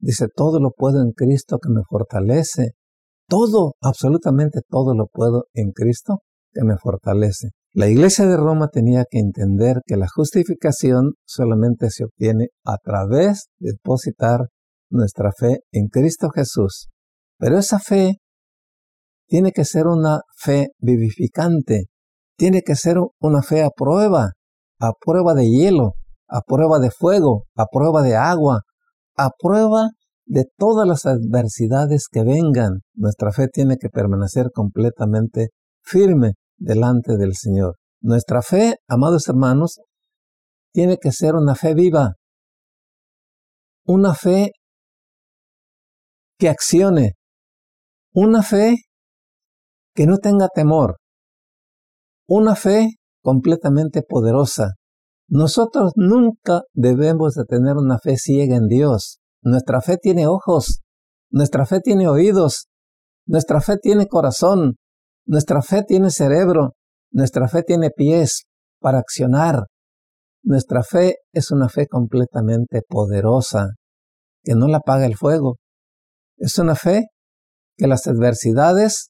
[0.00, 2.72] Dice, todo lo puedo en Cristo que me fortalece.
[3.28, 6.18] Todo, absolutamente todo lo puedo en Cristo
[6.52, 7.50] que me fortalece.
[7.76, 13.48] La iglesia de Roma tenía que entender que la justificación solamente se obtiene a través
[13.58, 14.46] de depositar
[14.90, 16.86] nuestra fe en Cristo Jesús.
[17.36, 18.18] Pero esa fe
[19.26, 21.86] tiene que ser una fe vivificante,
[22.38, 24.34] tiene que ser una fe a prueba,
[24.78, 25.94] a prueba de hielo,
[26.28, 28.60] a prueba de fuego, a prueba de agua,
[29.16, 29.88] a prueba
[30.26, 32.82] de todas las adversidades que vengan.
[32.94, 35.48] Nuestra fe tiene que permanecer completamente
[35.82, 37.76] firme delante del Señor.
[38.00, 39.80] Nuestra fe, amados hermanos,
[40.72, 42.14] tiene que ser una fe viva,
[43.86, 44.50] una fe
[46.38, 47.12] que accione,
[48.12, 48.76] una fe
[49.94, 50.96] que no tenga temor,
[52.28, 52.88] una fe
[53.22, 54.72] completamente poderosa.
[55.28, 59.20] Nosotros nunca debemos de tener una fe ciega en Dios.
[59.42, 60.82] Nuestra fe tiene ojos,
[61.30, 62.66] nuestra fe tiene oídos,
[63.26, 64.76] nuestra fe tiene corazón,
[65.26, 66.72] nuestra fe tiene cerebro,
[67.10, 68.44] nuestra fe tiene pies
[68.80, 69.64] para accionar.
[70.42, 73.68] Nuestra fe es una fe completamente poderosa,
[74.42, 75.56] que no la apaga el fuego.
[76.36, 77.04] Es una fe
[77.76, 79.08] que las adversidades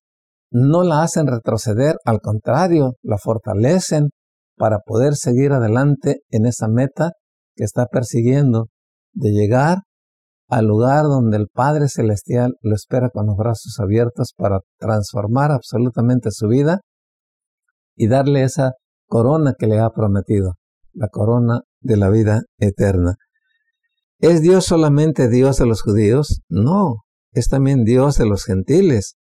[0.53, 4.11] no la hacen retroceder, al contrario, la fortalecen
[4.57, 7.11] para poder seguir adelante en esa meta
[7.57, 8.67] que está persiguiendo,
[9.12, 9.79] de llegar
[10.55, 16.31] al lugar donde el Padre Celestial lo espera con los brazos abiertos para transformar absolutamente
[16.31, 16.81] su vida
[17.97, 18.75] y darle esa
[19.09, 20.55] corona que le ha prometido,
[20.93, 23.17] la corona de la vida eterna.
[24.21, 26.41] ¿Es Dios solamente Dios de los judíos?
[26.49, 26.99] No,
[27.33, 29.17] es también Dios de los gentiles,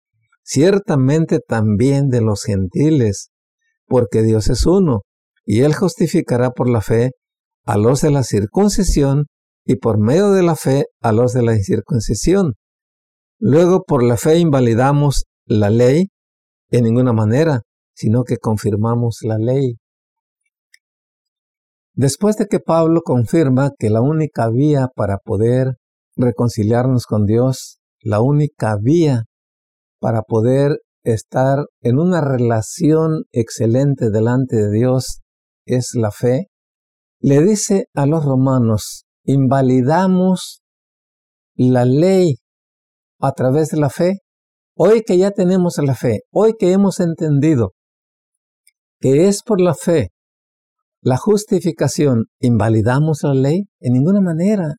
[0.43, 3.29] ciertamente también de los gentiles,
[3.87, 5.03] porque Dios es uno,
[5.45, 7.11] y Él justificará por la fe
[7.67, 9.27] a los de la circuncisión
[9.69, 12.55] y por medio de la fe a los de la incircuncisión.
[13.39, 16.09] Luego por la fe invalidamos la ley
[16.71, 17.61] en ninguna manera,
[17.95, 19.75] sino que confirmamos la ley.
[21.93, 25.75] Después de que Pablo confirma que la única vía para poder
[26.17, 29.25] reconciliarnos con Dios, la única vía
[30.01, 35.21] para poder estar en una relación excelente delante de Dios
[35.67, 36.47] es la fe,
[37.21, 40.63] le dice a los romanos, invalidamos
[41.55, 42.37] la ley
[43.21, 44.21] a través de la fe.
[44.75, 47.75] Hoy que ya tenemos la fe, hoy que hemos entendido
[49.01, 50.09] que es por la fe
[51.01, 53.65] la justificación, ¿invalidamos la ley?
[53.81, 54.77] En ninguna manera.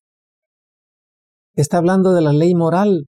[1.55, 3.05] Está hablando de la ley moral.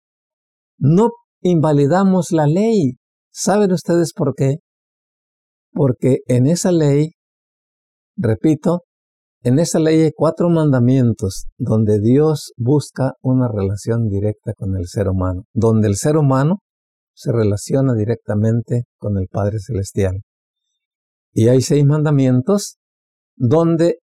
[0.77, 1.09] No
[1.41, 2.97] invalidamos la ley.
[3.31, 4.55] ¿Saben ustedes por qué?
[5.71, 7.11] Porque en esa ley,
[8.17, 8.86] repito,
[9.43, 15.09] en esa ley hay cuatro mandamientos donde Dios busca una relación directa con el ser
[15.09, 16.59] humano, donde el ser humano
[17.13, 20.21] se relaciona directamente con el Padre Celestial.
[21.33, 22.77] Y hay seis mandamientos
[23.35, 23.99] donde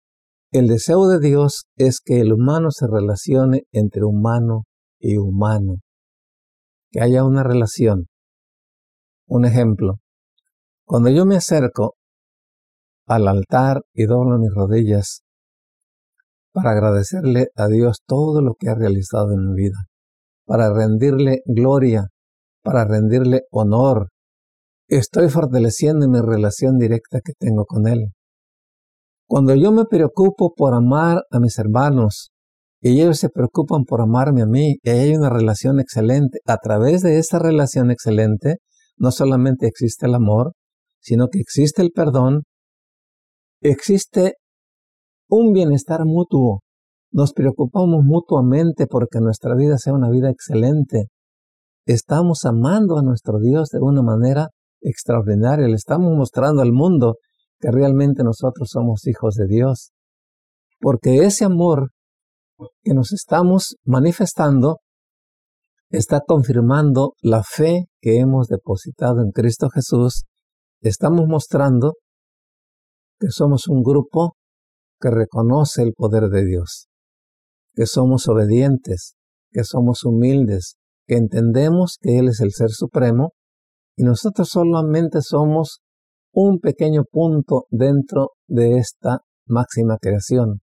[0.53, 4.65] el deseo de Dios es que el humano se relacione entre humano
[4.99, 5.77] y humano,
[6.91, 8.07] que haya una relación.
[9.27, 10.01] Un ejemplo,
[10.85, 11.95] cuando yo me acerco
[13.11, 15.23] al altar y doblo mis rodillas
[16.53, 19.79] para agradecerle a Dios todo lo que ha realizado en mi vida,
[20.47, 22.07] para rendirle gloria,
[22.63, 24.11] para rendirle honor.
[24.87, 28.13] Estoy fortaleciendo mi relación directa que tengo con Él.
[29.27, 32.31] Cuando yo me preocupo por amar a mis hermanos
[32.81, 37.03] y ellos se preocupan por amarme a mí y hay una relación excelente, a través
[37.03, 38.59] de esa relación excelente
[38.97, 40.53] no solamente existe el amor,
[41.01, 42.43] sino que existe el perdón,
[43.61, 44.35] existe
[45.29, 46.61] un bienestar mutuo.
[47.13, 51.07] Nos preocupamos mutuamente porque nuestra vida sea una vida excelente.
[51.87, 54.49] Estamos amando a nuestro Dios de una manera
[54.81, 55.67] extraordinaria.
[55.67, 57.15] Le estamos mostrando al mundo
[57.59, 59.91] que realmente nosotros somos hijos de Dios.
[60.81, 61.91] Porque ese amor
[62.83, 64.79] que nos estamos manifestando
[65.91, 70.25] está confirmando la fe que hemos depositado en Cristo Jesús.
[70.81, 71.95] Estamos mostrando
[73.21, 74.35] que somos un grupo
[74.99, 76.89] que reconoce el poder de Dios,
[77.75, 79.15] que somos obedientes,
[79.53, 83.33] que somos humildes, que entendemos que Él es el Ser Supremo
[83.97, 85.81] y nosotros solamente somos
[86.33, 90.61] un pequeño punto dentro de esta máxima creación.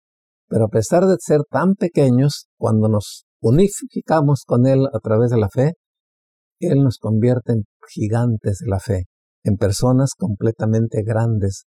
[0.48, 5.38] Pero a pesar de ser tan pequeños, cuando nos unificamos con Él a través de
[5.38, 5.72] la fe,
[6.60, 9.04] Él nos convierte en gigantes de la fe,
[9.42, 11.64] en personas completamente grandes,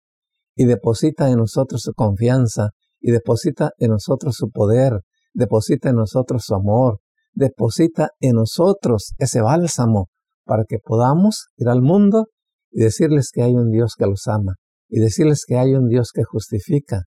[0.55, 5.01] y deposita en nosotros su confianza, y deposita en nosotros su poder,
[5.33, 6.99] deposita en nosotros su amor,
[7.33, 10.09] deposita en nosotros ese bálsamo
[10.45, 12.27] para que podamos ir al mundo
[12.71, 14.55] y decirles que hay un Dios que los ama
[14.87, 17.03] y decirles que hay un Dios que justifica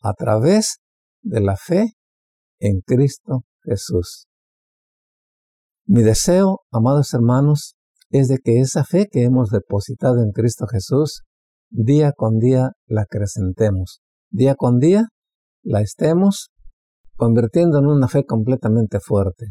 [0.00, 0.78] a través
[1.22, 1.92] de la fe
[2.58, 4.26] en Cristo Jesús.
[5.84, 7.76] Mi deseo, amados hermanos,
[8.10, 11.22] es de que esa fe que hemos depositado en Cristo Jesús,
[11.70, 14.00] día con día la acrecentemos,
[14.30, 15.08] día con día
[15.62, 16.50] la estemos
[17.16, 19.46] convirtiendo en una fe completamente fuerte,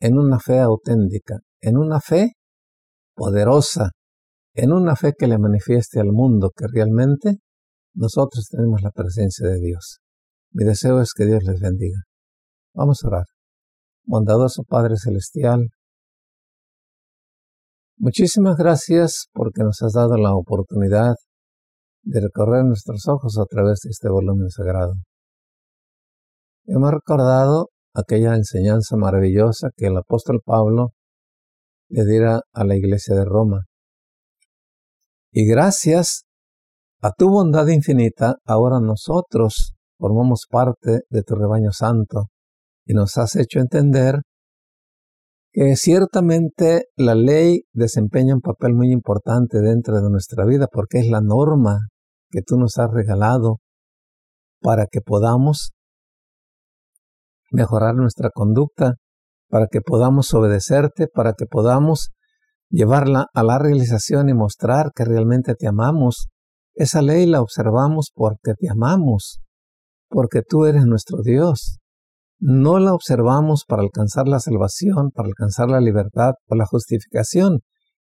[0.00, 2.32] en una fe auténtica, en una fe
[3.14, 3.90] poderosa,
[4.54, 7.38] en una fe que le manifieste al mundo que realmente
[7.94, 10.00] nosotros tenemos la presencia de Dios.
[10.50, 12.00] Mi deseo es que Dios les bendiga.
[12.74, 13.24] Vamos a orar.
[14.04, 15.68] Bondadoso Padre Celestial,
[17.96, 21.14] muchísimas gracias porque nos has dado la oportunidad
[22.04, 24.94] de recorrer nuestros ojos a través de este volumen sagrado.
[26.66, 30.90] Hemos recordado aquella enseñanza maravillosa que el apóstol Pablo
[31.88, 33.64] le diera a la iglesia de Roma.
[35.30, 36.24] Y gracias
[37.00, 42.26] a tu bondad infinita, ahora nosotros formamos parte de tu rebaño santo
[42.86, 44.20] y nos has hecho entender
[45.52, 51.08] que ciertamente la ley desempeña un papel muy importante dentro de nuestra vida porque es
[51.08, 51.88] la norma
[52.34, 53.60] que tú nos has regalado
[54.60, 55.70] para que podamos
[57.52, 58.94] mejorar nuestra conducta,
[59.48, 62.10] para que podamos obedecerte, para que podamos
[62.70, 66.26] llevarla a la realización y mostrar que realmente te amamos.
[66.74, 69.40] Esa ley la observamos porque te amamos,
[70.08, 71.78] porque tú eres nuestro Dios.
[72.40, 77.60] No la observamos para alcanzar la salvación, para alcanzar la libertad o la justificación.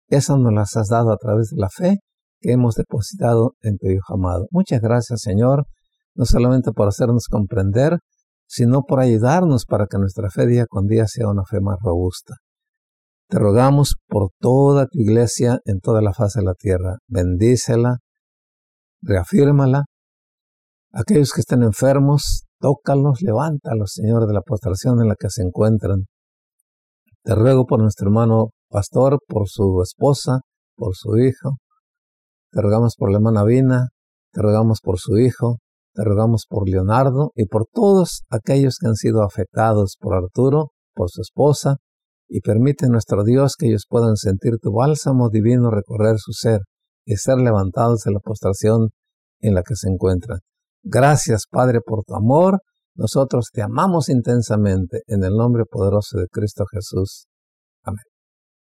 [0.06, 1.98] Esa nos las has dado a través de la fe
[2.40, 4.46] que hemos depositado en tu Hijo amado.
[4.50, 5.66] Muchas gracias, Señor,
[6.14, 7.98] no solamente por hacernos comprender,
[8.46, 12.34] sino por ayudarnos para que nuestra fe día con día sea una fe más robusta.
[13.28, 16.98] Te rogamos por toda tu iglesia en toda la faz de la tierra.
[17.06, 17.98] Bendícela,
[19.02, 19.84] reafírmala.
[20.92, 26.06] Aquellos que estén enfermos, tócalos, levántalos, Señor, de la postración en la que se encuentran.
[27.22, 30.40] Te ruego por nuestro hermano pastor, por su esposa,
[30.74, 31.58] por su hijo.
[32.52, 33.88] Te rogamos por la hermana Vina,
[34.32, 35.58] te rogamos por su hijo,
[35.94, 41.10] te rogamos por Leonardo y por todos aquellos que han sido afectados por Arturo, por
[41.10, 41.76] su esposa,
[42.28, 46.60] y permite nuestro Dios que ellos puedan sentir tu bálsamo divino recorrer su ser
[47.04, 48.90] y ser levantados de la postración
[49.40, 50.38] en la que se encuentran.
[50.82, 52.60] Gracias, Padre, por tu amor.
[52.94, 57.26] Nosotros te amamos intensamente en el nombre poderoso de Cristo Jesús.
[57.82, 58.09] Amén.